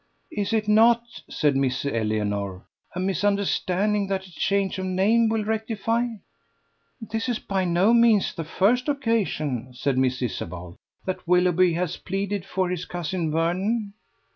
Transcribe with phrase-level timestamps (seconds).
[0.31, 2.65] "Is it not," said Miss Eleanor,
[2.95, 6.07] "a misunderstanding that a change of names will rectify?"
[6.99, 10.75] "This is by no means the first occasion," said Miss Isabel,
[11.05, 13.93] "that Willoughby has pleaded for his cousin Vernon."